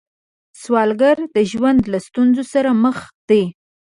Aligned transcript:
سوالګر 0.61 1.17
د 1.35 1.37
ژوند 1.51 1.81
له 1.91 1.99
ستونزو 2.07 2.43
سره 2.53 2.69
مخ 2.83 2.97
دی 3.29 3.43